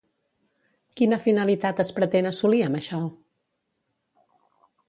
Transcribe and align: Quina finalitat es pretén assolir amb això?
Quina 1.01 1.19
finalitat 1.25 1.83
es 1.85 1.93
pretén 1.99 2.31
assolir 2.31 2.65
amb 2.71 2.81
això? 2.81 3.05